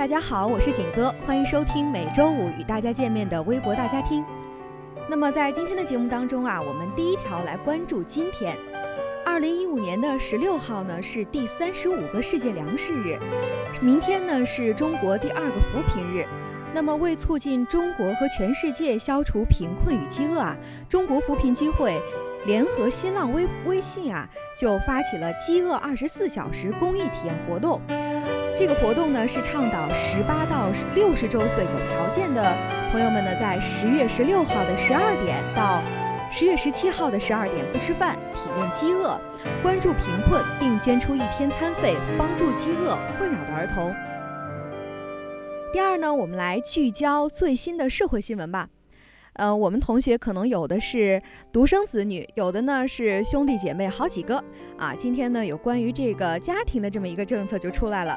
[0.00, 4.24] 大家好，我是景哥，欢迎收听每周五与大家见面的微博大家听。
[5.10, 8.56] 那么在今天的节目当中啊，我们第一条来关注今天，
[9.26, 13.18] 二零一五年的十六号呢是第三十五个世界粮食日，
[13.82, 16.24] 明天呢是中国第二个扶贫日。
[16.72, 20.56] 那么为促进中国和全世界消除贫困与饥饿啊，
[20.88, 22.00] 中国扶贫机会
[22.46, 24.26] 联合新浪微微信啊，
[24.58, 27.78] 就发起了饥饿二十四小时公益体验活动。
[28.60, 32.54] 这个活动呢是倡导十八到六十周岁有条件的
[32.92, 35.82] 朋友们呢，在十月十六号的十二点到
[36.30, 39.18] 十月十七号的十二点不吃饭，体验饥饿，
[39.62, 43.94] 关注贫困，并捐出一天餐费，帮助饥饿困扰的儿童。
[45.72, 48.68] 第二呢，我们来聚焦最新的社会新闻吧。
[49.34, 54.44] 呃，我们同学可能有的是独生子女，有的呢是兄弟姐妹好几个
[54.80, 54.94] 啊。
[54.96, 58.16] 今天呢，有关于这个家庭的这么一个政策就出来了。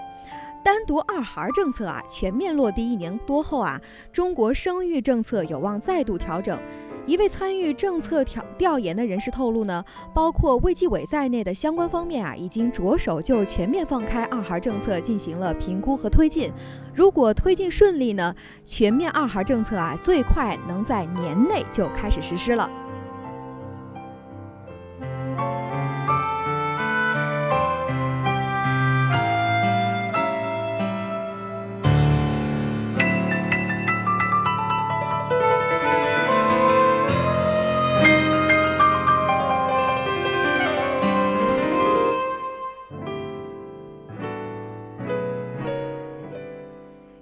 [0.64, 3.80] 单独二孩政策啊全面落地一年多后啊，
[4.14, 6.58] 中国生育政策有望再度调整。
[7.06, 16.50] 一位参与政策调调研的人士透露呢，包括卫计委在内的相关方面啊，已经着手就全面放开二孩政策进行了评估和推进。
[16.96, 22.70] 如果推进顺利呢，全面二孩政策啊，最快能在年内就开始实施了。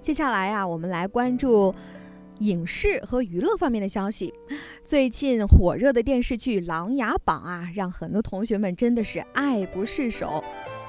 [0.02, 1.72] 接下来啊，我们来关注
[2.40, 4.34] 影视和娱乐方面的消息。
[4.82, 10.42] 最近火热的电视剧《琅琊榜》啊，让很多同学们真的是爱不释手。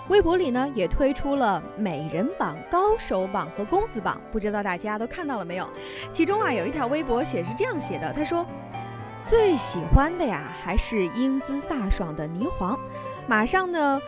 [0.09, 5.69] 微博里呢，也推出了美人榜、高手榜和公子榜，不知道大家都看到了没有？
[6.11, 8.43] 其中啊，有一条微博写是这样写的：他说，
[9.23, 12.77] 最喜欢的呀，还是英姿飒爽的霓凰。
[13.27, 14.01] 马上呢。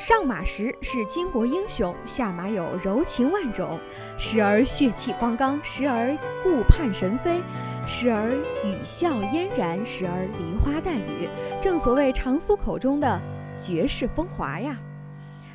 [0.00, 3.78] 上马时是巾帼英雄，下马有柔情万种，
[4.16, 7.42] 时而血气方刚，时而顾盼神飞，
[7.86, 8.30] 时而
[8.64, 11.28] 语笑嫣然，时而梨花带雨。
[11.60, 13.20] 正所谓常苏口中的
[13.58, 14.74] 绝世风华呀。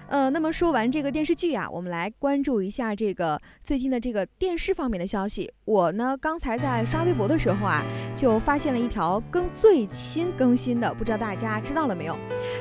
[0.08, 5.52] 呃，那么说完这个电视剧啊，我们来关注一下这个最近的这个电视方面的消息。
[5.66, 7.84] 我呢，刚才在刷微博的时候啊，
[8.16, 12.16] 就发现了一条更最新更新的，不知道大家知道了没有？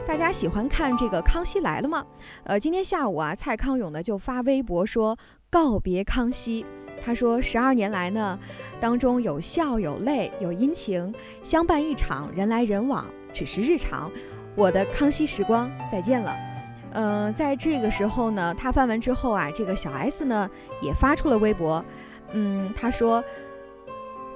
[0.07, 2.05] 大家喜欢看这个《康熙来了》吗？
[2.45, 5.17] 呃，今天下午啊，蔡康永呢就发微博说
[5.51, 6.65] 告别康熙。
[7.05, 8.39] 他说十二年来呢，
[8.81, 11.13] 当中有笑有泪有阴晴
[11.43, 13.05] 相伴一场，人来人往
[13.35, 14.11] 只是日常。
[14.57, 16.54] 我的康熙时光再见了。
[16.95, 20.49] 嗯，在这个时候呢，他翻完之后啊，这个小 S 呢
[20.81, 21.85] 也发出了微博，
[22.33, 23.23] 嗯，他说：“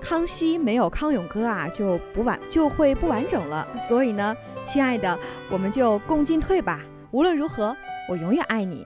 [0.03, 3.67] 康熙没有康永哥啊，就不完就会不完整了。
[3.89, 4.37] 所以呢，
[4.67, 5.19] 亲爱的，
[5.51, 6.81] 我们就共进退吧。
[7.13, 7.77] 无论如何，
[8.09, 8.85] 我永远爱你。”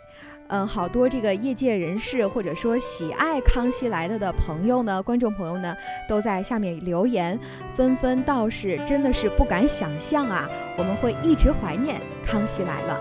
[0.48, 5.74] 嗯，好多这个业界人士或者说喜爱《康熙来了》的朋友呢，观众朋友呢，
[6.06, 7.38] 都在下面留言，
[7.74, 10.46] 纷纷道是真的是不敢想象啊，
[10.76, 11.98] 我们会一直怀念
[12.30, 13.00] 《康熙来了》。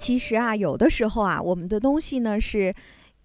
[0.00, 2.74] 其实啊，有的时候啊，我们的东西呢是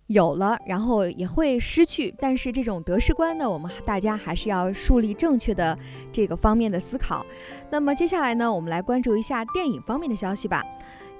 [0.07, 2.13] 有了，然后也会失去。
[2.19, 5.77] 但是这种得失观呢，我们大家还是要树立正确的
[6.11, 7.25] 这个方面的思考。
[7.71, 10.61] 那么接下来呢，我们来关注一下电影方面的消息吧。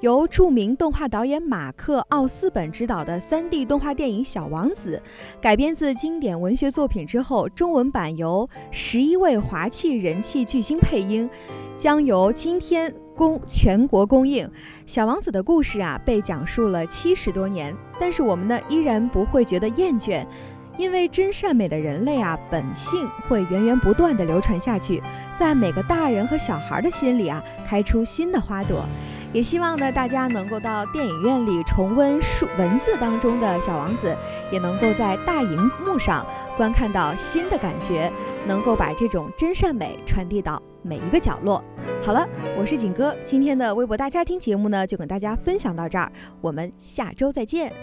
[0.02, 5.01] 由著名动画导演马克·奥斯本执导的 3D 动画电影《小王子》，
[5.42, 11.30] 改编自经典文学作品之后，中文版由十一位华气人气巨星配音。
[11.77, 14.48] 将由今天公全国公映。
[14.86, 20.25] 《小王子》的故事啊，被讲述了七十多年，但是我们呢，依然不会觉得厌倦。
[20.77, 25.01] 因为真善美的人类啊，本性会源源不断地流传下去，
[25.38, 28.86] 在每个大人和小孩的心里啊，开出新的花朵。
[29.31, 34.16] 也希望呢，大家能够到电影院里重温书文字当中的小王子，
[34.51, 36.25] 也能够在大荧幕上
[36.57, 38.12] 观看到新的感觉，
[38.45, 41.64] 能够把这种真善美传递到每一个角落。
[42.04, 42.28] 好了，
[42.58, 46.12] 我是景哥，今天的微博大家庭节目呢，就跟大家分享到这儿，
[46.42, 47.74] 我们下周再见。